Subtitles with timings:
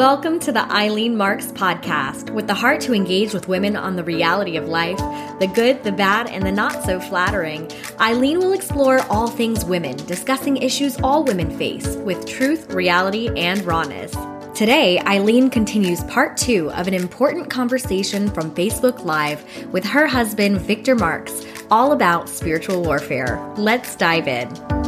[0.00, 4.02] Welcome to the Eileen Marx podcast, with the heart to engage with women on the
[4.02, 4.96] reality of life,
[5.40, 7.70] the good, the bad, and the not so flattering.
[8.00, 13.62] Eileen will explore all things women, discussing issues all women face with truth, reality, and
[13.66, 14.16] rawness.
[14.56, 20.62] Today, Eileen continues part two of an important conversation from Facebook Live with her husband,
[20.62, 23.38] Victor Marx, all about spiritual warfare.
[23.58, 24.79] Let's dive in.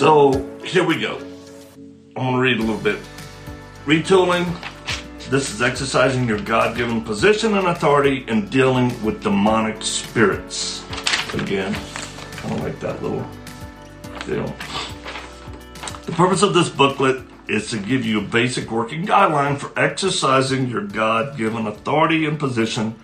[0.00, 0.32] So
[0.64, 1.18] here we go.
[2.16, 2.98] I'm to read a little bit.
[3.84, 4.46] Retooling.
[5.28, 10.86] This is exercising your God given position and authority in dealing with demonic spirits.
[11.34, 11.74] Again,
[12.32, 13.26] kind of like that little
[14.24, 14.46] deal.
[16.06, 20.70] The purpose of this booklet is to give you a basic working guideline for exercising
[20.70, 22.98] your God given authority and position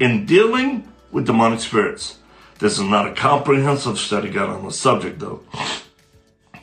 [0.00, 2.18] in dealing with demonic spirits.
[2.58, 5.40] This is not a comprehensive study guide on the subject, though.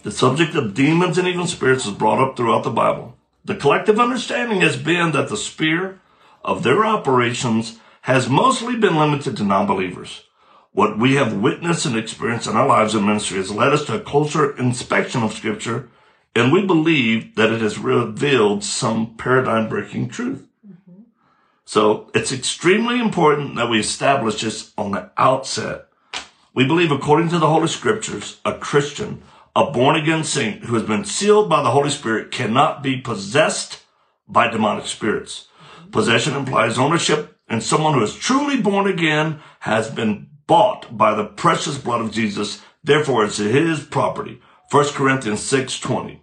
[0.02, 3.18] The subject of demons and evil spirits is brought up throughout the Bible.
[3.44, 6.00] The collective understanding has been that the sphere
[6.44, 10.24] of their operations has mostly been limited to non-believers.
[10.72, 13.96] What we have witnessed and experienced in our lives and ministry has led us to
[13.96, 15.90] a closer inspection of scripture,
[16.34, 20.48] and we believe that it has revealed some paradigm breaking truth.
[20.66, 21.02] Mm-hmm.
[21.66, 25.88] So it's extremely important that we establish this on the outset.
[26.54, 29.24] We believe according to the Holy Scriptures, a Christian
[29.56, 33.84] a born again saint who has been sealed by the Holy Spirit cannot be possessed
[34.28, 35.48] by demonic spirits.
[35.92, 41.26] Possession implies ownership, and someone who is truly born again has been bought by the
[41.26, 42.62] precious blood of Jesus.
[42.84, 44.40] Therefore, it's his property.
[44.72, 46.22] 1 Corinthians 6 20.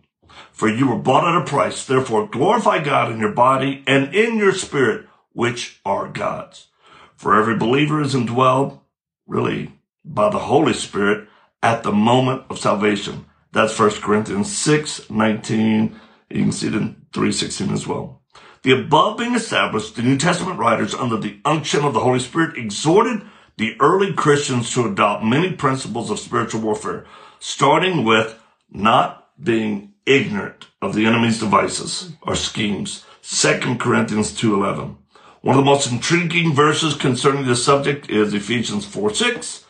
[0.53, 1.85] For you were bought at a price.
[1.85, 6.69] Therefore, glorify God in your body and in your spirit, which are God's.
[7.17, 8.81] For every believer is indwelled,
[9.27, 9.73] really,
[10.05, 11.26] by the Holy Spirit
[11.67, 13.27] at the moment of salvation.
[13.51, 16.01] That's 1 Corinthians 6, 19.
[16.31, 18.23] You can see it in 316 as well.
[18.63, 22.57] The above being established, the New Testament writers under the unction of the Holy Spirit
[22.57, 23.23] exhorted
[23.57, 27.05] the early Christians to adopt many principles of spiritual warfare,
[27.41, 28.41] starting with
[28.71, 33.05] not being ignorant of the enemy's devices or schemes.
[33.23, 34.99] 2 Corinthians 2.11.
[35.41, 39.66] One of the most intriguing verses concerning this subject is Ephesians 4, 6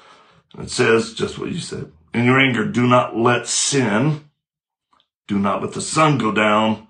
[0.59, 1.93] it says just what you said.
[2.15, 4.31] In your anger, do not let sin,
[5.29, 6.87] do not let the sun go down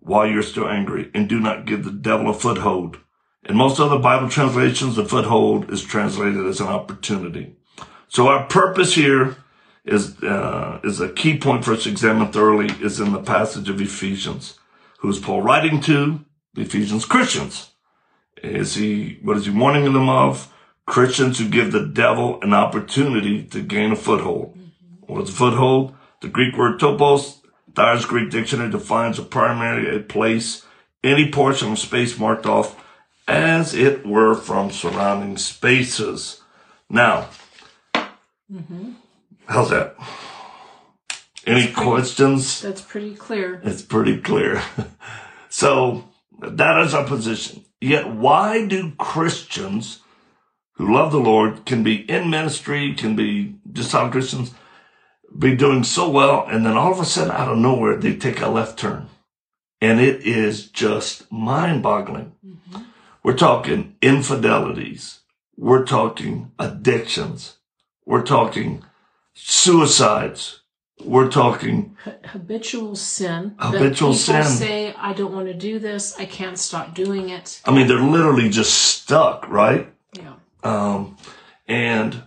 [0.00, 2.98] while you're still angry, and do not give the devil a foothold.
[3.44, 7.56] In most other Bible translations, the foothold is translated as an opportunity.
[8.08, 9.36] So our purpose here
[9.84, 13.68] is uh, is a key point for us to examine thoroughly is in the passage
[13.68, 14.58] of Ephesians.
[15.00, 16.24] Who is Paul writing to?
[16.54, 17.70] The Ephesians Christians.
[18.42, 20.52] Is he what is he warning them of?
[20.88, 24.56] Christians who give the devil an opportunity to gain a foothold.
[24.56, 25.12] Mm-hmm.
[25.12, 25.94] What's a foothold?
[26.22, 27.40] The Greek word topos,
[27.76, 30.64] Thayer's Greek dictionary defines a primary a place,
[31.04, 32.82] any portion of space marked off
[33.28, 36.40] as it were from surrounding spaces.
[36.88, 37.28] Now,
[38.50, 38.92] mm-hmm.
[39.44, 39.94] how's that?
[41.46, 42.62] Any that's pretty, questions?
[42.62, 43.60] That's pretty clear.
[43.62, 44.62] It's pretty clear.
[45.50, 46.08] so
[46.40, 47.66] that is our position.
[47.78, 50.00] Yet why do Christians
[50.78, 54.54] who love the Lord can be in ministry, can be just how Christians,
[55.36, 56.46] be doing so well.
[56.48, 59.08] And then all of a sudden, out of nowhere, they take a left turn.
[59.80, 62.32] And it is just mind boggling.
[62.46, 62.82] Mm-hmm.
[63.24, 65.20] We're talking infidelities.
[65.56, 67.56] We're talking addictions.
[68.06, 68.84] We're talking
[69.34, 70.60] suicides.
[71.04, 73.54] We're talking habitual sin.
[73.58, 74.44] Habitual sin.
[74.44, 76.18] say, I don't want to do this.
[76.18, 77.60] I can't stop doing it.
[77.64, 79.92] I mean, they're literally just stuck, right?
[80.62, 81.16] Um,
[81.66, 82.22] and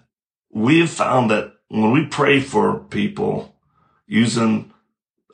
[0.51, 3.55] we have found that when we pray for people
[4.05, 4.73] using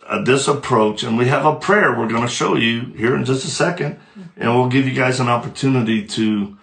[0.06, 3.26] uh, this approach, and we have a prayer we're going to show you here in
[3.26, 4.22] just a 2nd mm-hmm.
[4.38, 6.58] and we'll give you guys an opportunity to,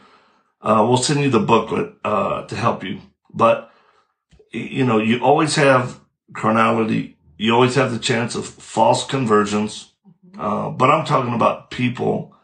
[0.63, 3.01] uh, we'll send you the booklet, uh, to help you.
[3.33, 3.71] But,
[4.53, 6.01] you know, you always have
[6.33, 7.19] carnality.
[7.37, 9.93] You always have the chance of false conversions.
[10.27, 10.41] Mm-hmm.
[10.41, 12.35] Uh, but I'm talking about people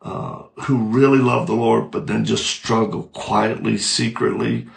[0.00, 0.31] uh,
[0.64, 4.68] who really love the Lord, but then just struggle quietly, secretly,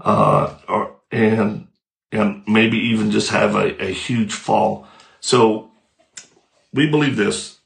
[0.00, 1.68] uh, or, and,
[2.12, 4.86] and maybe even just have a, a huge fall.
[5.20, 5.70] So
[6.72, 7.58] we believe this,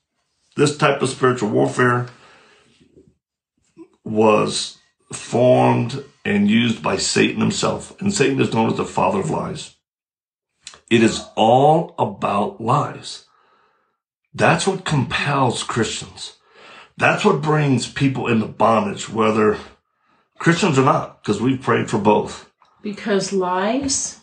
[0.57, 2.09] this type of spiritual warfare
[4.05, 4.79] was
[5.13, 8.01] formed and used by Satan himself.
[8.01, 9.75] And Satan is known as the father of lies.
[10.91, 13.25] It is all about lies.
[14.35, 16.35] That's what compels Christians.
[17.03, 19.59] That's what brings people into bondage, whether
[20.39, 22.49] Christians or not, because we've prayed for both.
[22.81, 24.21] Because lies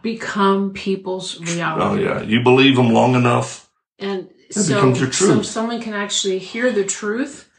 [0.00, 2.06] become people's reality.
[2.06, 3.68] Oh yeah, you believe them long enough.
[3.98, 5.30] And That so, becomes your truth.
[5.38, 7.50] so someone can actually hear the truth.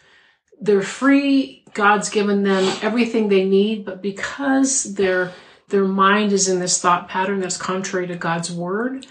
[0.61, 1.65] They're free.
[1.73, 5.33] God's given them everything they need, but because their
[5.67, 9.07] their mind is in this thought pattern that's contrary to God's word,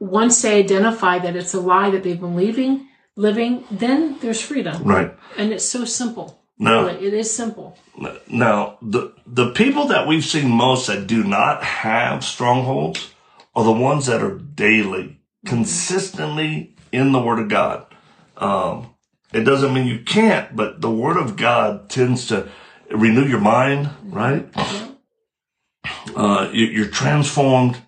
[0.00, 4.82] once they identify that it's a lie that they've been living, living, then there's freedom.
[4.84, 5.14] Right.
[5.36, 6.40] And it's so simple.
[6.58, 6.86] No.
[6.86, 7.76] It is simple.
[8.28, 13.12] Now, the the people that we've seen most that do not have strongholds
[13.54, 17.86] are the ones that are daily, consistently in the Word of God.
[18.36, 18.94] Um,
[19.32, 22.48] it doesn't mean you can't, but the Word of God tends to
[22.90, 24.48] renew your mind, right?
[26.14, 27.78] Uh, you, you're transformed,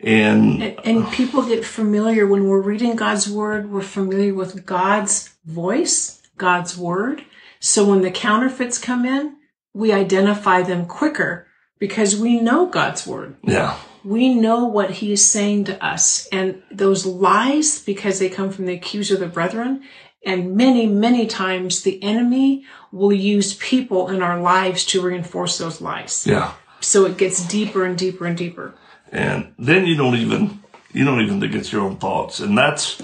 [0.00, 5.30] and And, and people get familiar when we're reading God's word, we're familiar with God's
[5.44, 7.24] voice, God's word.
[7.60, 9.36] So when the counterfeits come in,
[9.72, 11.46] we identify them quicker
[11.78, 13.36] because we know God's word.
[13.42, 16.26] yeah, We know what he is saying to us.
[16.30, 19.82] And those lies, because they come from the accuser of the brethren,
[20.24, 25.80] and many, many times the enemy will use people in our lives to reinforce those
[25.80, 26.26] lies.
[26.26, 26.54] yeah.
[26.80, 28.74] So it gets deeper and deeper and deeper.
[29.14, 30.60] And then you don't even
[30.92, 32.40] you don't even think it's your own thoughts.
[32.40, 33.00] And that's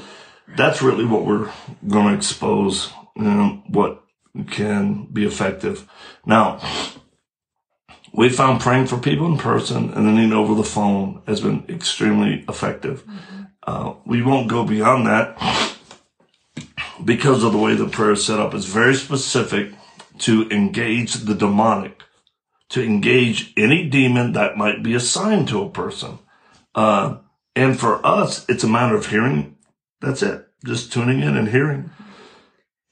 [0.56, 1.50] that's really what we're
[1.86, 4.02] going to expose you know, what
[4.48, 5.88] can be effective.
[6.26, 6.60] Now
[8.12, 11.64] we found praying for people in person and then even over the phone has been
[11.68, 13.04] extremely effective.
[13.62, 15.76] Uh, we won't go beyond that
[17.04, 18.52] because of the way the prayer is set up.
[18.52, 19.72] It's very specific
[20.18, 22.02] to engage the demonic
[22.70, 26.19] to engage any demon that might be assigned to a person.
[26.75, 27.19] Uh,
[27.55, 29.56] and for us, it's a matter of hearing.
[30.00, 30.46] That's it.
[30.64, 31.90] Just tuning in and hearing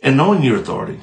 [0.02, 1.00] and knowing your authority.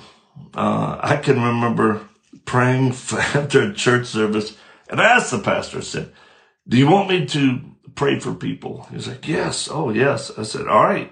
[0.54, 2.07] Uh, I can remember
[2.45, 4.57] praying after a church service
[4.89, 6.12] and I asked the pastor, I said,
[6.68, 7.62] do you want me to
[7.95, 8.88] pray for people?
[8.92, 9.69] He's like, yes.
[9.71, 10.31] Oh, yes.
[10.38, 11.12] I said, all right.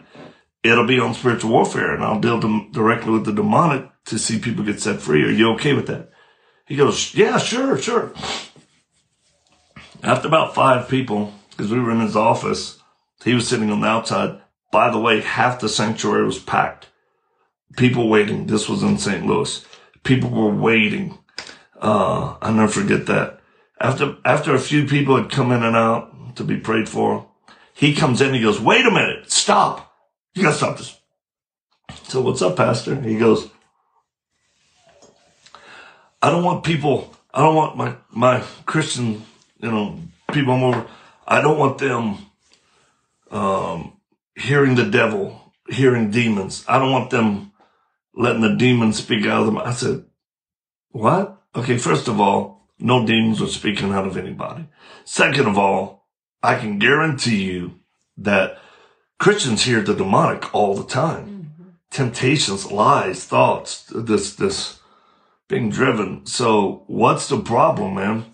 [0.64, 2.40] It'll be on spiritual warfare and I'll deal
[2.72, 5.24] directly with the demonic to see people get set free.
[5.24, 6.13] Are you okay with that?
[6.66, 8.14] He goes, yeah, sure, sure.
[10.02, 12.80] After about five people, because we were in his office,
[13.24, 14.42] he was sitting on the outside.
[14.72, 16.88] By the way, half the sanctuary was packed.
[17.78, 18.48] People waiting.
[18.48, 19.26] This was in St.
[19.26, 19.66] Louis.
[20.04, 21.18] People were waiting.
[21.80, 23.40] Uh, I'll never forget that.
[23.80, 27.28] After, after a few people had come in and out to be prayed for,
[27.74, 29.94] he comes in, he goes, wait a minute, stop.
[30.34, 31.00] You gotta stop this.
[32.04, 33.00] So what's up, pastor?
[33.02, 33.50] He goes,
[36.24, 39.26] I don't want people, I don't want my, my Christian,
[39.60, 40.00] you know,
[40.32, 40.88] people I'm over,
[41.28, 42.18] I don't want them,
[43.30, 43.98] um,
[44.34, 46.64] hearing the devil, hearing demons.
[46.66, 47.52] I don't want them
[48.16, 49.58] letting the demons speak out of them.
[49.58, 50.06] I said,
[50.92, 51.42] what?
[51.58, 54.66] Okay, first of all, no demons are speaking out of anybody.
[55.04, 56.08] Second of all,
[56.42, 57.82] I can guarantee you
[58.16, 58.60] that
[59.20, 61.76] Christians hear the demonic all the time.
[61.92, 64.80] Temptations, lies, thoughts, this, this,
[65.54, 66.26] being driven.
[66.26, 68.26] So what's the problem, man?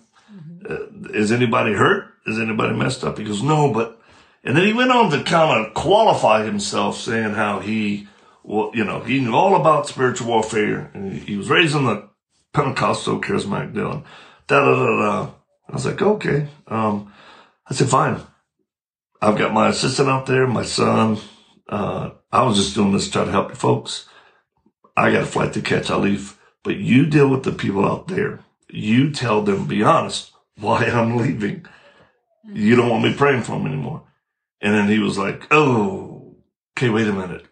[0.68, 2.14] Uh, is anybody hurt?
[2.26, 3.18] Is anybody messed up?
[3.18, 4.00] He goes, no, but,
[4.42, 8.08] and then he went on to kind of qualify himself saying how he,
[8.42, 12.08] well, you know, he knew all about spiritual warfare and he, was raised in the
[12.54, 14.02] Pentecostal charismatic deal.
[14.46, 15.30] Da da da da.
[15.68, 16.48] I was like, okay.
[16.68, 17.12] Um,
[17.66, 18.18] I said, fine.
[19.20, 21.18] I've got my assistant out there, my son.
[21.68, 24.08] Uh, I was just doing this to try to help you folks.
[24.96, 25.90] I got a flight to catch.
[25.90, 26.39] I'll leave.
[26.62, 28.40] But you deal with the people out there.
[28.68, 31.66] You tell them, be honest, why I'm leaving.
[32.44, 34.02] You don't want me praying for them anymore.
[34.60, 36.36] And then he was like, oh,
[36.76, 37.46] okay, wait a minute.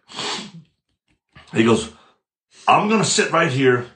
[1.53, 1.91] He goes,
[2.67, 3.87] I'm going to sit right here.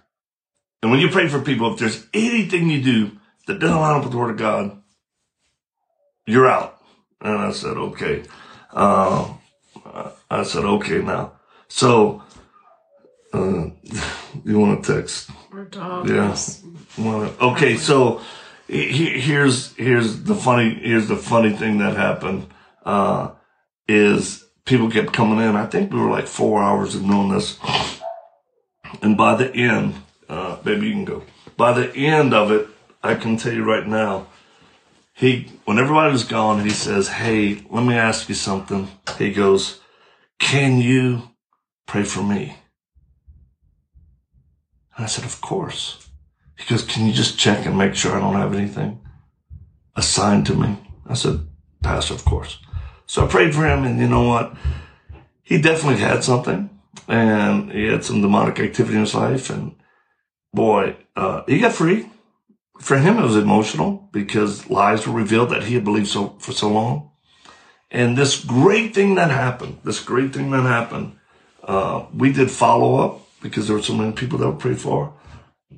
[0.82, 3.12] And when you pray for people, if there's anything you do
[3.48, 4.82] that doesn't line up with the word of God,
[6.26, 6.82] you're out.
[7.22, 8.24] And I said, okay.
[8.72, 9.34] Uh,
[10.30, 11.34] I said, okay now.
[11.68, 12.24] So,
[13.32, 13.70] uh,
[14.46, 15.30] you want to text?
[15.52, 16.10] Or dog.
[16.10, 16.36] Yeah.
[16.98, 18.22] Well, okay, so
[18.68, 22.48] he- he- here's here's the funny here's the funny thing that happened
[22.86, 23.32] uh,
[23.88, 25.56] is people kept coming in.
[25.56, 27.58] I think we were like four hours of doing this,
[29.02, 29.96] and by the end,
[30.30, 31.24] uh, baby, you can go.
[31.58, 32.68] By the end of it,
[33.04, 34.28] I can tell you right now,
[35.14, 38.88] he when everybody was gone, he says, "Hey, let me ask you something."
[39.18, 39.80] He goes,
[40.40, 41.24] "Can you
[41.86, 42.56] pray for me?"
[44.96, 46.08] And I said, Of course.
[46.58, 49.02] He goes, Can you just check and make sure I don't have anything
[49.96, 50.78] assigned to me?
[51.08, 51.48] I said,
[51.82, 52.60] Pastor, of course.
[53.06, 54.56] So I prayed for him, and you know what?
[55.42, 56.70] He definitely had something,
[57.08, 59.76] and he had some demonic activity in his life, and
[60.54, 62.10] boy, uh, he got free
[62.84, 66.52] for him, it was emotional because lies were revealed that he had believed so for
[66.52, 67.12] so long.
[67.92, 71.18] And this great thing that happened, this great thing that happened,
[71.64, 75.14] uh, we did follow up because there were so many people that were prayed for.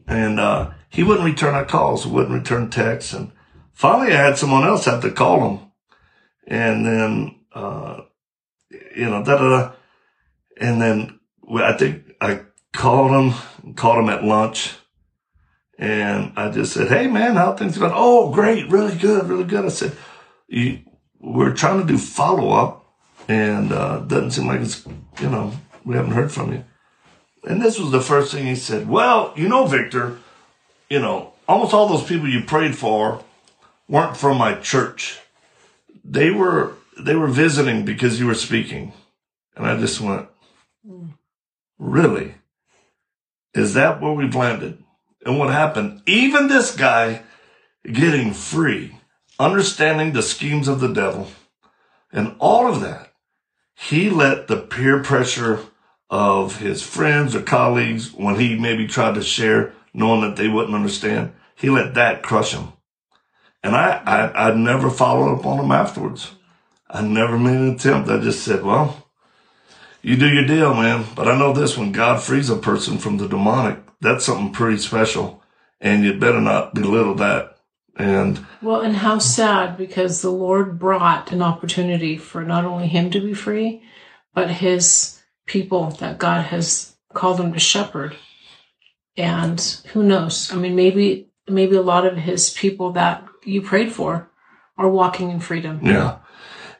[0.07, 3.11] And, uh, he wouldn't return our calls, wouldn't return texts.
[3.11, 3.31] And
[3.73, 5.59] finally I had someone else have to call him.
[6.47, 8.01] And then, uh,
[8.95, 9.71] you know, da da da.
[10.57, 11.19] And then
[11.57, 12.41] I think I
[12.71, 14.75] called him, called him at lunch.
[15.77, 17.91] And I just said, Hey man, how things going?
[17.93, 18.69] Oh, great.
[18.69, 19.27] Really good.
[19.27, 19.65] Really good.
[19.65, 19.97] I said,
[21.19, 22.85] we're trying to do follow up
[23.27, 24.85] and, uh, doesn't seem like it's,
[25.19, 25.51] you know,
[25.83, 26.63] we haven't heard from you.
[27.45, 28.89] And this was the first thing he said.
[28.89, 30.17] Well, you know, Victor,
[30.89, 33.23] you know, almost all those people you prayed for
[33.87, 35.19] weren't from my church.
[36.03, 38.93] They were, they were visiting because you were speaking.
[39.55, 40.27] And I just went,
[41.77, 42.35] really?
[43.53, 44.83] Is that where we've landed?
[45.25, 46.01] And what happened?
[46.05, 47.21] Even this guy
[47.83, 48.97] getting free,
[49.39, 51.27] understanding the schemes of the devil
[52.11, 53.13] and all of that,
[53.75, 55.59] he let the peer pressure
[56.09, 60.75] of his friends or colleagues when he maybe tried to share knowing that they wouldn't
[60.75, 61.33] understand.
[61.55, 62.73] He let that crush him.
[63.63, 66.31] And I, I, I never followed up on him afterwards.
[66.89, 68.09] I never made an attempt.
[68.09, 69.07] I just said, well,
[70.01, 71.05] you do your deal, man.
[71.15, 74.77] But I know this when God frees a person from the demonic, that's something pretty
[74.77, 75.41] special.
[75.81, 77.57] And you better not belittle that.
[77.97, 83.09] And well, and how sad because the Lord brought an opportunity for not only him
[83.11, 83.83] to be free,
[84.33, 85.14] but his
[85.45, 88.15] people that God has called him to shepherd.
[89.17, 89.59] And
[89.93, 90.51] who knows?
[90.51, 94.29] I mean, maybe, maybe a lot of his people that you prayed for
[94.77, 95.79] are walking in freedom.
[95.83, 96.17] Yeah.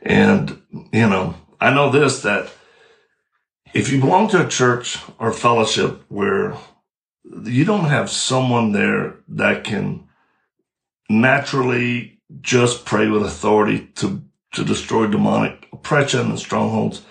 [0.01, 2.51] And, you know, I know this that
[3.73, 6.57] if you belong to a church or fellowship where
[7.43, 10.07] you don't have someone there that can
[11.09, 17.01] naturally just pray with authority to, to destroy demonic oppression and strongholds,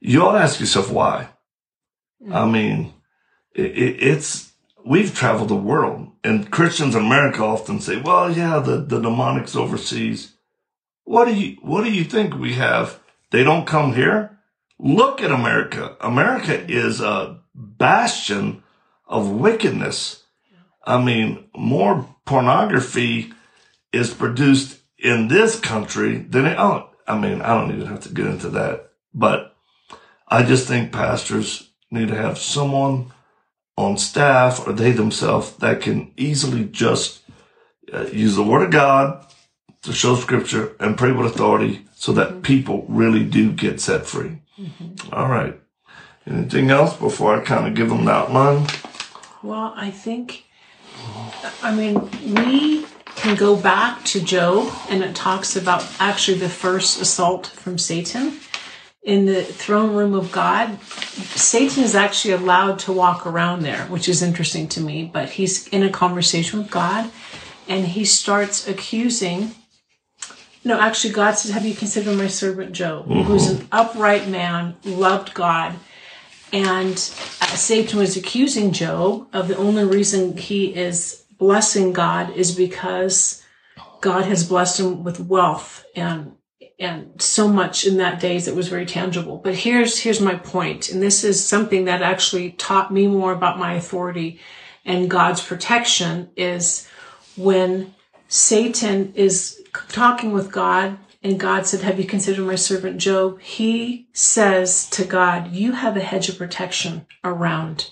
[0.00, 1.28] you ought to ask yourself why.
[2.22, 2.32] Mm-hmm.
[2.32, 2.94] I mean,
[3.54, 4.52] it, it, it's,
[4.84, 9.56] we've traveled the world and Christians in America often say, well, yeah, the, the demonics
[9.56, 10.34] overseas.
[11.04, 13.00] What do you, what do you think we have?
[13.30, 14.38] They don't come here?
[14.78, 15.96] Look at America.
[16.00, 18.62] America is a bastion
[19.06, 20.24] of wickedness.
[20.84, 23.32] I mean, more pornography
[23.92, 28.10] is produced in this country than it, oh, I mean, I don't even have to
[28.10, 29.56] get into that, but
[30.30, 33.12] I just think pastors need to have someone
[33.76, 37.22] on staff or they themselves that can easily just
[37.92, 39.24] uh, use the word of God
[39.82, 42.42] to show scripture and pray with authority so that mm-hmm.
[42.42, 44.42] people really do get set free.
[44.58, 45.14] Mm-hmm.
[45.14, 45.58] All right.
[46.26, 48.66] Anything else before I kind of give them the outline?
[49.42, 50.44] Well, I think,
[51.62, 57.00] I mean, we can go back to Job and it talks about actually the first
[57.00, 58.40] assault from Satan
[59.02, 60.80] in the throne room of God.
[60.82, 65.66] Satan is actually allowed to walk around there, which is interesting to me, but he's
[65.68, 67.10] in a conversation with God
[67.68, 69.54] and he starts accusing.
[70.64, 73.22] No, actually, God says, Have you considered my servant Job, mm-hmm.
[73.22, 75.74] who's an upright man, loved God?
[76.52, 82.54] And uh, Satan was accusing Job of the only reason he is blessing God is
[82.54, 83.44] because
[84.00, 86.32] God has blessed him with wealth and
[86.78, 89.38] and so much in that days that was very tangible.
[89.38, 93.58] But here's here's my point, and this is something that actually taught me more about
[93.58, 94.40] my authority
[94.88, 96.88] and God's protection is
[97.36, 97.94] when
[98.26, 103.38] Satan is talking with God and God said, Have you considered my servant Job?
[103.40, 107.90] He says to God, You have a hedge of protection around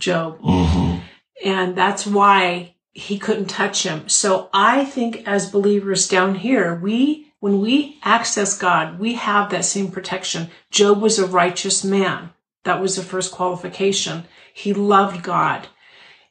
[0.00, 0.40] Job.
[0.40, 1.00] Mm-hmm.
[1.44, 4.08] And that's why he couldn't touch him.
[4.08, 9.64] So I think as believers down here, we, when we access God, we have that
[9.64, 10.50] same protection.
[10.70, 12.30] Job was a righteous man.
[12.64, 14.24] That was the first qualification.
[14.52, 15.68] He loved God.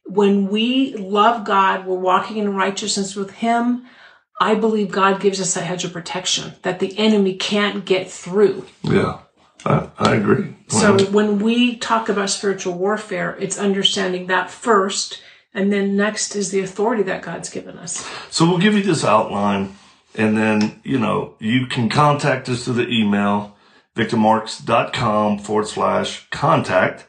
[0.05, 3.87] When we love God, we're walking in righteousness with him
[4.39, 8.65] I believe God gives us a hedge of protection that the enemy can't get through.
[8.83, 9.19] Yeah,
[9.65, 10.55] I, I agree.
[10.67, 15.21] So when we talk about spiritual warfare, it's understanding that first,
[15.53, 18.05] and then next is the authority that God's given us.
[18.29, 19.77] So we'll give you this outline,
[20.17, 23.55] and then, you know, you can contact us through the email,
[23.95, 27.05] victormarx.com forward slash contact,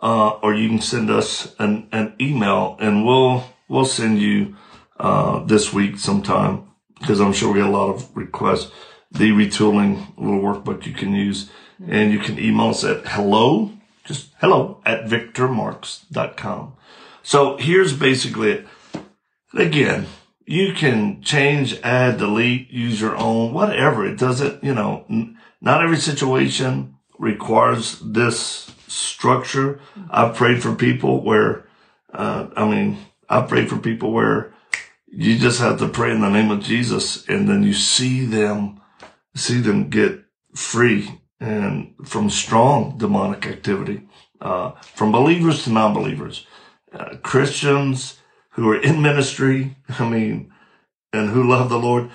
[0.00, 4.56] uh, or you can send us an, an email and we'll, we'll send you
[4.98, 6.68] uh, this week sometime
[7.00, 8.70] because I'm sure we get a lot of requests.
[9.10, 11.50] The retooling little workbook you can use
[11.86, 13.72] and you can email us at hello,
[14.04, 16.74] just hello at victormarx.com.
[17.22, 18.66] So here's basically it.
[19.54, 20.06] again,
[20.46, 24.06] you can change, add, delete, use your own, whatever.
[24.06, 29.80] It doesn't, you know, n- not every situation requires this structure.
[30.10, 31.66] I've prayed for people where,
[32.12, 34.52] uh, I mean, I've prayed for people where
[35.06, 38.80] you just have to pray in the name of Jesus and then you see them,
[39.34, 44.08] see them get free and from strong demonic activity,
[44.40, 46.46] uh, from believers to non-believers,
[46.92, 48.18] uh, Christians
[48.52, 49.76] who are in ministry.
[49.88, 50.52] I mean,
[51.12, 52.10] and who love the Lord.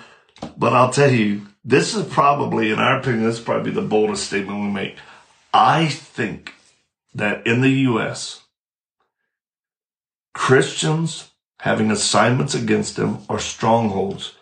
[0.56, 4.26] But I'll tell you, this is probably, in our opinion, this is probably the boldest
[4.26, 4.96] statement we make.
[5.52, 6.54] I think
[7.14, 8.42] that in the U.S.,
[10.34, 14.34] Christians having assignments against them or strongholds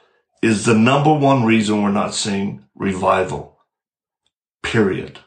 [0.42, 3.58] is the number one reason we're not seeing revival.
[4.62, 5.20] Period.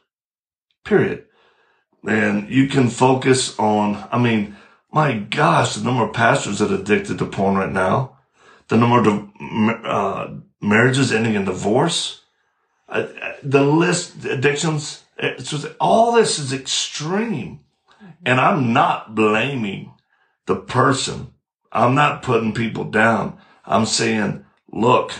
[0.86, 1.26] Period.
[2.08, 4.56] And you can focus on, I mean,
[4.92, 8.18] my gosh, the number of pastors that are addicted to porn right now,
[8.70, 9.30] the number of
[9.86, 12.22] uh, marriages ending in divorce,
[12.88, 13.08] uh,
[13.44, 15.04] the list, the addictions,
[15.40, 17.62] just, all this is extreme.
[18.26, 19.94] And I'm not blaming
[20.46, 21.34] the person.
[21.72, 23.38] I'm not putting people down.
[23.66, 25.14] I'm saying, look,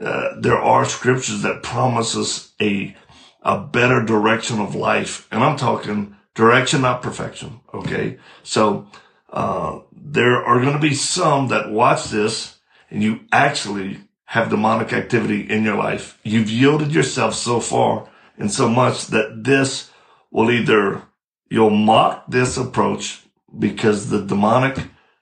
[0.00, 2.94] uh, there are scriptures that promise us a,
[3.42, 5.26] a better direction of life.
[5.30, 7.60] And I'm talking direction, not perfection.
[7.72, 8.18] Okay.
[8.42, 8.88] So,
[9.30, 12.58] uh, there are going to be some that watch this
[12.90, 16.18] and you actually have demonic activity in your life.
[16.22, 19.90] You've yielded yourself so far and so much that this
[20.30, 21.02] will either
[21.48, 23.22] you'll mock this approach
[23.56, 24.78] because the demonic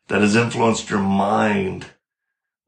[0.08, 1.86] that has influenced your mind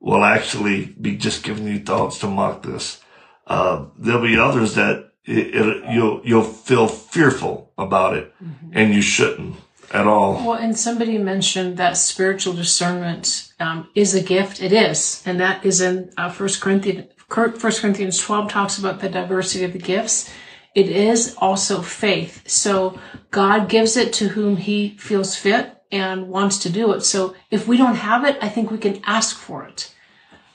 [0.00, 3.00] will actually be just giving you thoughts to mock this.
[3.46, 8.70] Uh, there'll be others that it, it, you'll you'll feel fearful about it, mm-hmm.
[8.72, 9.56] and you shouldn't
[9.92, 10.34] at all.
[10.34, 14.62] Well, and somebody mentioned that spiritual discernment um, is a gift.
[14.62, 17.10] It is, and that is in uh, First Corinthians.
[17.28, 20.30] First Corinthians 12 talks about the diversity of the gifts.
[20.76, 22.48] It is also faith.
[22.48, 22.98] So
[23.30, 27.00] God gives it to whom he feels fit and wants to do it.
[27.00, 29.92] So if we don't have it, I think we can ask for it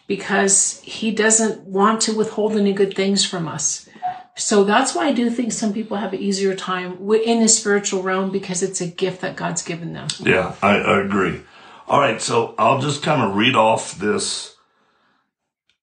[0.08, 3.88] because he doesn't want to withhold any good things from us.
[4.41, 8.01] So that's why I do think some people have an easier time in the spiritual
[8.01, 10.08] realm because it's a gift that God's given them.
[10.19, 11.41] Yeah, I, I agree.
[11.88, 14.56] All right, so I'll just kind of read off this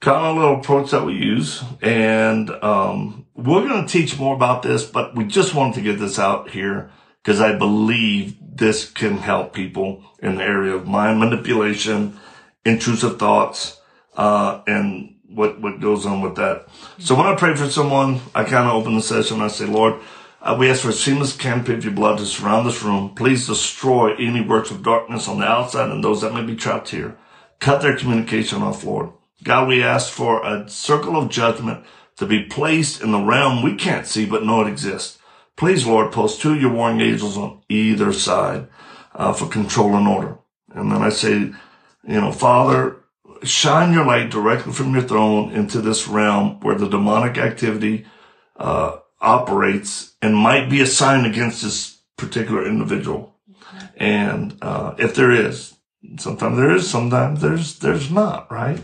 [0.00, 4.62] kind of little approach that we use, and um, we're going to teach more about
[4.62, 6.90] this, but we just wanted to get this out here
[7.22, 12.18] because I believe this can help people in the area of mind manipulation,
[12.64, 13.80] intrusive thoughts,
[14.16, 16.68] uh, and what, what goes on with that.
[16.98, 19.66] So when I pray for someone, I kind of open the session and I say,
[19.66, 20.00] Lord,
[20.40, 23.14] uh, we ask for a seamless canopy of your blood to surround this room.
[23.14, 26.90] Please destroy any works of darkness on the outside and those that may be trapped
[26.90, 27.16] here.
[27.58, 29.10] Cut their communication off, Lord.
[29.42, 31.84] God, we ask for a circle of judgment
[32.16, 35.18] to be placed in the realm we can't see but know it exists.
[35.56, 38.68] Please, Lord, post two of your warring angels on either side
[39.14, 40.38] uh, for control and order.
[40.72, 41.54] And then I say, you
[42.04, 42.97] know, Father,
[43.42, 48.06] shine your light directly from your throne into this realm where the demonic activity
[48.56, 53.34] uh, operates and might be assigned against this particular individual.
[53.96, 55.76] And uh, if there is,
[56.18, 58.80] sometimes there is, sometimes there's there's not, right?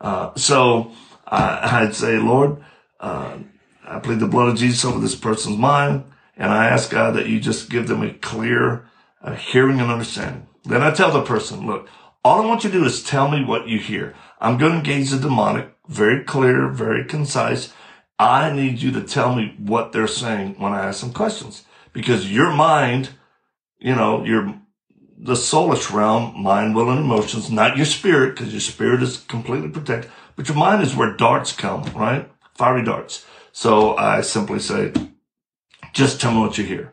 [0.00, 0.92] Uh, so
[1.26, 2.62] I'd say, Lord,
[3.00, 3.38] uh,
[3.86, 6.04] I plead the blood of Jesus over this person's mind,
[6.36, 8.86] and I ask God that you just give them a clear
[9.22, 10.46] uh, hearing and understanding.
[10.64, 11.88] Then I tell the person, look,
[12.28, 14.14] all I want you to do is tell me what you hear.
[14.38, 17.72] I'm going to engage the demonic, very clear, very concise.
[18.18, 21.64] I need you to tell me what they're saying when I ask them questions
[21.94, 23.08] because your mind,
[23.78, 24.60] you know, your,
[25.16, 29.70] the soulish realm, mind, will, and emotions, not your spirit, because your spirit is completely
[29.70, 32.30] protected, but your mind is where darts come, right?
[32.54, 33.24] Fiery darts.
[33.52, 34.92] So I simply say,
[35.94, 36.92] just tell me what you hear.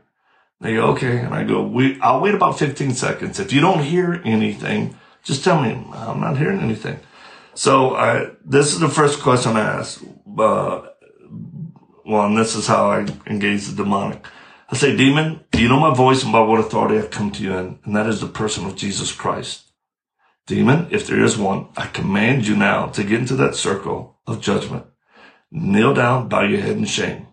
[0.62, 1.20] They go, okay.
[1.20, 3.38] And I go, we, I'll wait about 15 seconds.
[3.38, 4.96] If you don't hear anything,
[5.26, 5.72] just tell me.
[5.94, 7.00] I'm not hearing anything.
[7.56, 10.02] So I, this is the first question I ask.
[10.38, 10.84] Uh,
[12.06, 14.26] well, and this is how I engage the demonic.
[14.70, 17.44] I say, demon, do you know my voice and by what authority I've come to
[17.44, 17.80] you in?
[17.84, 19.64] And that is the person of Jesus Christ.
[20.46, 24.42] Demon, if there is one, I command you now to get into that circle of
[24.42, 24.86] judgment.
[25.52, 27.28] Kneel down, bow your head in shame.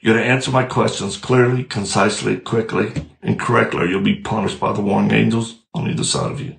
[0.00, 4.72] You're to answer my questions clearly, concisely, quickly, and correctly, or you'll be punished by
[4.72, 6.56] the warring angels on either side of you.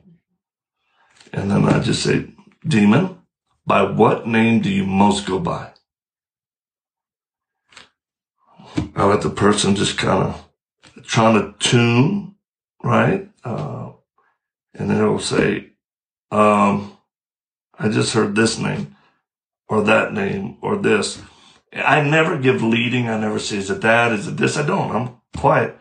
[1.34, 2.28] And then I just say,
[2.68, 3.20] demon,
[3.66, 5.72] by what name do you most go by?
[8.96, 10.50] I let the person just kind of
[11.04, 12.36] trying to tune,
[12.84, 13.30] right?
[13.44, 13.92] Uh,
[14.74, 15.72] and then it'll say,
[16.32, 16.98] um,
[17.78, 18.96] I just heard this name
[19.68, 21.22] or that name or this.
[21.74, 23.08] I never give leading.
[23.08, 24.12] I never say, is it that?
[24.12, 24.58] Is it this?
[24.58, 24.92] I don't.
[24.92, 25.79] I'm quiet.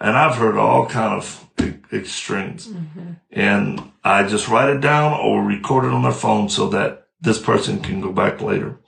[0.00, 1.46] And I've heard all kind of
[1.92, 2.68] extremes.
[2.68, 3.12] Mm-hmm.
[3.32, 7.38] And I just write it down or record it on their phone so that this
[7.38, 8.78] person can go back later.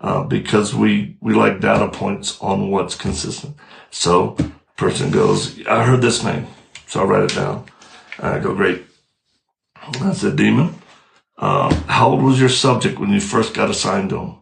[0.00, 3.56] Uh, because we, we like data points on what's consistent.
[3.90, 4.36] So
[4.76, 6.46] person goes, I heard this name.
[6.86, 7.66] So I write it down.
[8.18, 8.84] I go, great.
[10.00, 10.74] That's a demon.
[11.38, 14.36] Uh, how old was your subject when you first got assigned to him?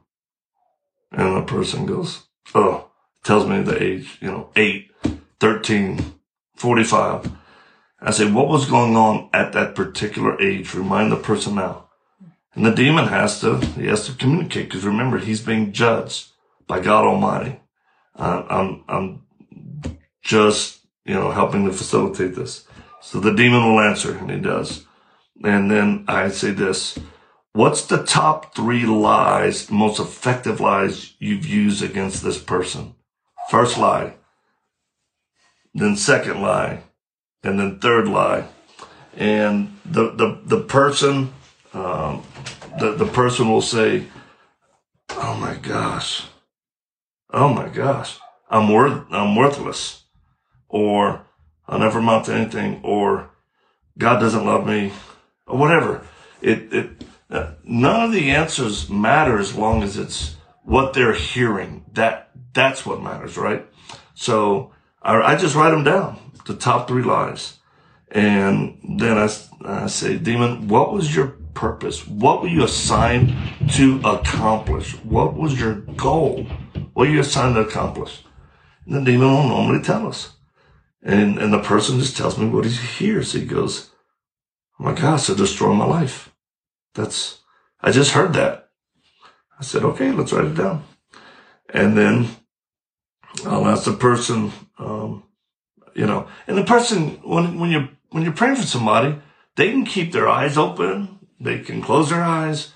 [1.13, 2.91] And the person goes, oh,
[3.23, 4.91] tells me the age, you know, 8,
[5.41, 6.15] 13,
[6.57, 7.33] 45.
[8.03, 10.75] I say, what was going on at that particular age?
[10.75, 11.89] Remind the person now.
[12.55, 16.29] And the demon has to, he has to communicate because remember, he's being judged
[16.67, 17.61] by God Almighty.
[18.17, 19.23] I'm, I'm
[20.23, 22.67] just, you know, helping to facilitate this.
[23.01, 24.85] So the demon will answer and he does.
[25.43, 26.99] And then I say this,
[27.53, 32.95] what's the top three lies, most effective lies you've used against this person?
[33.49, 34.15] First lie,
[35.75, 36.83] then second lie,
[37.43, 38.45] and then third lie.
[39.17, 41.33] And the, the, the person,
[41.73, 42.23] um,
[42.79, 44.07] the, the person will say,
[45.17, 46.27] Oh my gosh.
[47.33, 48.19] Oh my gosh.
[48.49, 50.05] I'm worth, I'm worthless.
[50.69, 51.27] Or
[51.69, 52.81] I'll never amount to anything.
[52.85, 53.31] Or
[53.99, 54.93] God doesn't love me
[55.47, 56.07] or whatever.
[56.41, 61.85] It, it, uh, none of the answers matter as long as it's what they're hearing.
[61.93, 63.67] That, that's what matters, right?
[64.15, 64.73] So
[65.03, 67.59] I, I just write them down, the top three lies.
[68.11, 69.29] And then I,
[69.65, 72.07] I say, demon, what was your purpose?
[72.07, 73.35] What were you assigned
[73.73, 74.95] to accomplish?
[75.05, 76.45] What was your goal?
[76.95, 78.25] What are you assigned to accomplish?
[78.87, 80.37] And the demon will normally tell us.
[81.03, 83.33] And, and the person just tells me what he hears.
[83.33, 83.91] He goes,
[84.79, 86.35] oh my gosh, to destroy my life.
[86.95, 87.41] That's,
[87.81, 88.69] I just heard that.
[89.59, 90.85] I said, okay, let's write it down.
[91.73, 92.29] And then
[93.47, 94.53] I'll ask the person,
[95.95, 99.19] you know, and the person, when, when you're, when you're praying for somebody,
[99.57, 101.19] they can keep their eyes open.
[101.41, 102.73] They can close their eyes.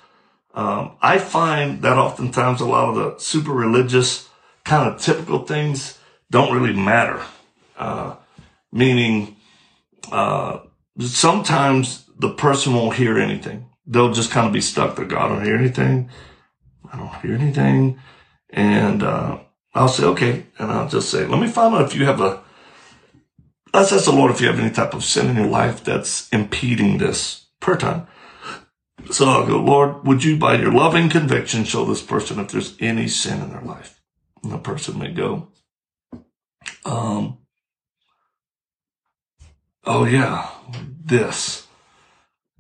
[0.55, 4.29] Um, I find that oftentimes a lot of the super religious
[4.65, 5.99] kind of typical things
[6.31, 7.21] don't really matter.
[7.77, 8.17] Uh,
[8.73, 9.37] meaning,
[10.13, 10.61] uh,
[11.01, 13.69] sometimes the person won't hear anything.
[13.87, 15.05] They'll just kind of be stuck there.
[15.05, 16.11] God, I don't hear anything.
[16.93, 17.99] I don't hear anything.
[18.51, 19.39] And, uh,
[19.75, 20.47] I'll say, okay.
[20.59, 22.44] And I'll just say, let me find out if you have a,
[23.75, 26.29] let's ask the Lord if you have any type of sin in your life that's
[26.31, 28.07] impeding this per time.
[29.11, 32.77] So I'll go, Lord, would you by your loving conviction show this person if there's
[32.81, 34.01] any sin in their life?
[34.43, 35.49] And the person may go,
[36.85, 37.39] um,
[39.85, 40.51] oh yeah,
[41.05, 41.67] this.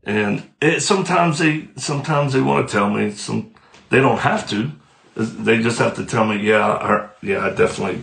[0.03, 3.55] And it, sometimes they, sometimes they want to tell me some,
[3.89, 4.73] they don't have to.
[5.17, 8.03] They just have to tell me, yeah, I, yeah, definitely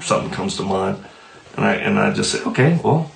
[0.00, 1.04] something comes to mind.
[1.56, 3.10] And I, and I just say, okay, well,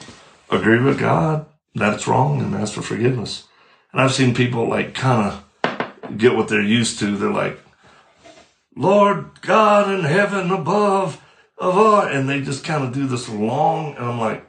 [0.51, 3.45] agree with God that it's wrong and ask for forgiveness.
[3.93, 7.17] And I've seen people like kind of get what they're used to.
[7.17, 7.59] They're like,
[8.75, 11.23] Lord God in heaven above
[11.59, 14.47] of all, and they just kind of do this long, and I'm like,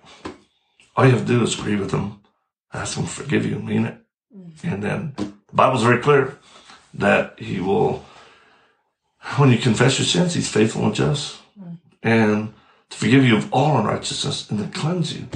[0.95, 2.21] all you have to do is agree with them,
[2.73, 3.97] ask them to forgive you, mean it.
[4.36, 4.67] Mm-hmm.
[4.67, 6.38] And then the Bible's very clear
[6.95, 8.04] that he will,
[9.38, 11.38] when you confess your sins, he's faithful and just.
[11.58, 11.76] Mm-hmm.
[12.04, 12.54] And
[12.89, 15.28] to forgive you of all unrighteousness and to cleanse you.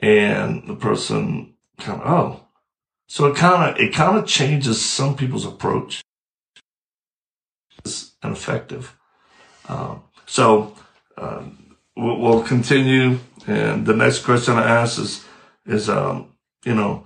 [0.00, 2.44] And the person kind of, oh.
[3.06, 6.02] So it kind of, it kind of changes some people's approach.
[7.84, 8.96] It's ineffective.
[9.68, 10.74] Um, so,
[11.16, 13.18] um, we'll, we'll, continue.
[13.46, 15.24] And the next question I ask is,
[15.66, 17.04] is, um, you know,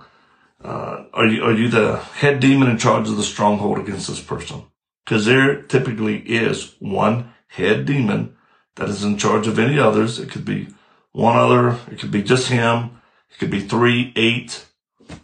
[0.63, 4.21] uh, are you, are you the head demon in charge of the stronghold against this
[4.21, 4.63] person?
[5.05, 8.35] Cause there typically is one head demon
[8.75, 10.19] that is in charge of any others.
[10.19, 10.67] It could be
[11.11, 11.79] one other.
[11.91, 13.01] It could be just him.
[13.31, 14.65] It could be three, eight.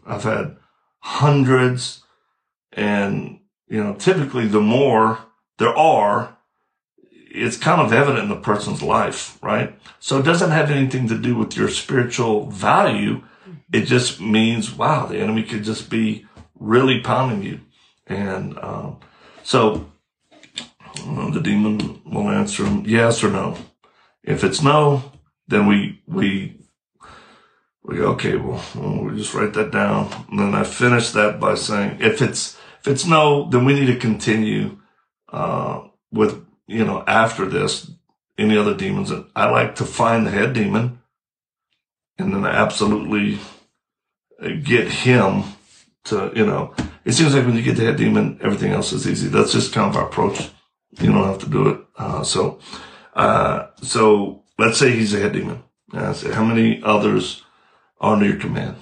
[0.05, 0.57] I've had
[0.99, 2.03] hundreds.
[2.73, 5.19] And, you know, typically the more
[5.57, 6.37] there are,
[7.31, 9.79] it's kind of evident in the person's life, right?
[9.99, 13.23] So it doesn't have anything to do with your spiritual value.
[13.71, 16.25] It just means, wow, the enemy could just be
[16.59, 17.61] really pounding you.
[18.07, 18.99] And, um,
[19.43, 19.91] so
[20.95, 23.57] the demon will answer him yes or no.
[24.23, 25.11] If it's no,
[25.47, 26.59] then we, we,
[27.83, 28.63] we go, okay, well,
[29.03, 30.25] we just write that down.
[30.29, 33.87] And then I finish that by saying, if it's, if it's no, then we need
[33.87, 34.77] to continue,
[35.31, 37.91] uh, with, you know, after this,
[38.37, 39.11] any other demons.
[39.35, 41.01] I like to find the head demon
[42.17, 43.39] and then absolutely
[44.63, 45.43] get him
[46.05, 46.73] to, you know,
[47.05, 49.27] it seems like when you get the head demon, everything else is easy.
[49.27, 50.49] That's just kind of our approach.
[50.99, 51.81] You don't have to do it.
[51.97, 52.59] Uh, so,
[53.13, 55.63] uh, so let's say he's a head demon.
[55.93, 57.43] I say, how many others
[57.99, 58.75] are under your command?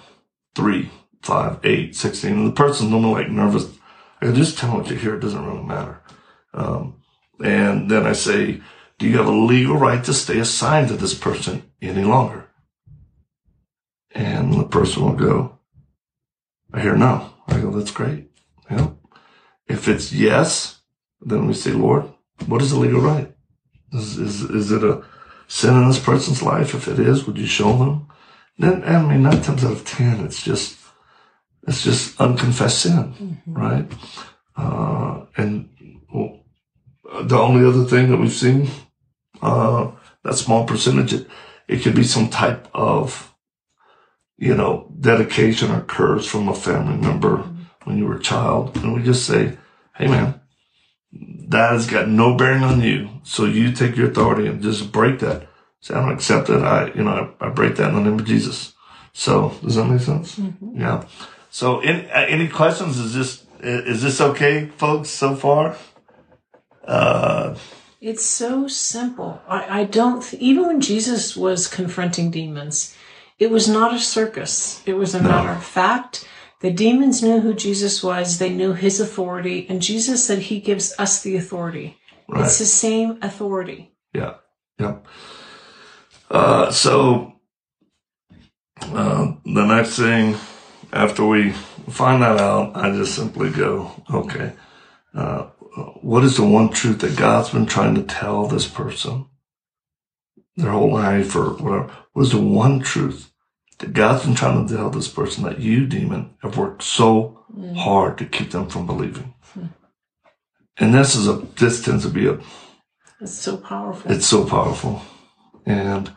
[0.56, 0.90] Three,
[1.22, 2.34] five, eight, sixteen.
[2.34, 3.66] And the person's normally like nervous.
[4.22, 5.16] I can just tell what you hear.
[5.16, 6.02] It doesn't really matter.
[6.54, 7.02] Um,
[7.44, 8.62] and then I say,
[8.98, 12.50] do you have a legal right to stay assigned to this person any longer?
[14.12, 15.60] And the person will go,
[16.74, 17.32] I hear no.
[17.48, 18.32] I go, that's great.
[18.72, 18.90] Yeah.
[19.68, 20.77] If it's yes,
[21.22, 22.06] then we say, Lord,
[22.46, 23.34] what is the legal right?
[23.94, 25.04] Is, is, is it a
[25.48, 26.74] sin in this person's life?
[26.74, 28.08] If it is, would you show them?
[28.58, 30.78] Then, I mean, nine times out of ten, it's just,
[31.68, 33.54] it's just unconfessed sin, mm-hmm.
[33.54, 33.92] right?
[34.56, 35.70] Uh, and
[36.14, 36.44] well,
[37.22, 38.70] the only other thing that we've seen,
[39.42, 39.92] uh,
[40.24, 41.28] that small percentage, it,
[41.68, 43.36] it could be some type of,
[44.38, 47.64] you know, dedication or curse from a family member mm-hmm.
[47.84, 48.76] when you were a child.
[48.78, 49.58] And we just say,
[49.96, 50.37] Hey man,
[51.48, 53.10] that has got no bearing on you.
[53.24, 55.48] So you take your authority and just break that.
[55.80, 56.62] Say, I don't accept it.
[56.62, 58.74] I, you know, I, I break that in the name of Jesus.
[59.14, 60.38] So does that make sense?
[60.38, 60.80] Mm-hmm.
[60.80, 61.06] Yeah.
[61.50, 63.00] So in, uh, any questions?
[63.00, 65.78] Is this, is this okay, folks, so far?
[66.84, 67.56] Uh,
[68.02, 69.42] it's so simple.
[69.48, 72.96] I, I don't, th- even when Jesus was confronting demons,
[73.40, 74.84] it was not a circus.
[74.86, 75.30] It was a no.
[75.30, 76.28] matter of fact
[76.62, 80.94] the demons knew who Jesus was, they knew his authority, and Jesus said he gives
[80.98, 81.98] us the authority.
[82.28, 82.46] Right.
[82.46, 83.94] It's the same authority.
[84.14, 84.36] Yeah.
[84.80, 84.98] Yeah.
[86.30, 87.34] Uh, so,
[88.82, 90.36] uh, the next thing
[90.92, 91.52] after we
[91.90, 94.54] find that out, I just simply go, okay,
[95.14, 95.44] uh,
[96.02, 99.28] what is the one truth that God's been trying to tell this person
[100.56, 101.92] their whole life or whatever?
[102.14, 103.32] What is the one truth
[103.80, 107.76] that God's been trying to tell this person that you, demon, have worked so mm.
[107.76, 109.34] hard to keep them from believing.
[109.58, 109.70] Mm.
[110.78, 112.40] And this is a this tends to be a
[113.20, 114.12] it's so powerful.
[114.12, 115.02] It's so powerful.
[115.66, 116.12] And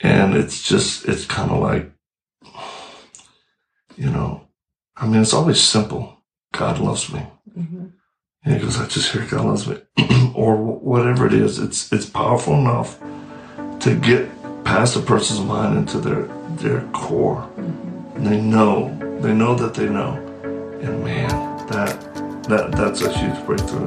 [0.00, 1.90] and it's just it's kind of like
[3.96, 4.48] you know,
[4.96, 6.22] I mean it's always simple.
[6.52, 7.26] God loves me.
[7.56, 7.86] Mm-hmm.
[8.44, 9.78] And he goes, I just hear God loves me.
[10.34, 12.98] or whatever it is, it's it's powerful enough
[13.80, 14.28] to get
[14.64, 16.26] past a person's mind into their
[16.58, 17.48] their core.
[17.56, 18.24] Mm-hmm.
[18.24, 20.14] They know, they know that they know,
[20.82, 21.98] and man, that
[22.44, 23.86] that that's a huge breakthrough.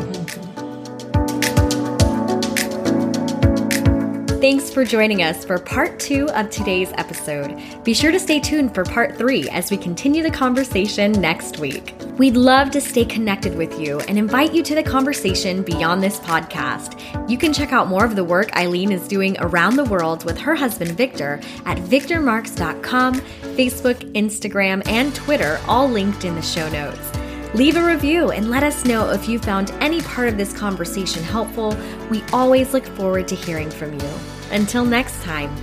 [4.39, 7.61] Thanks for joining us for part two of today's episode.
[7.83, 11.95] Be sure to stay tuned for part three as we continue the conversation next week.
[12.17, 16.19] We'd love to stay connected with you and invite you to the conversation beyond this
[16.19, 17.29] podcast.
[17.29, 20.35] You can check out more of the work Eileen is doing around the world with
[20.39, 23.19] her husband Victor at victormarx.com,
[23.55, 27.11] Facebook, Instagram, and Twitter, all linked in the show notes.
[27.53, 31.21] Leave a review and let us know if you found any part of this conversation
[31.21, 31.77] helpful.
[32.09, 34.09] We always look forward to hearing from you.
[34.49, 35.55] Until next time.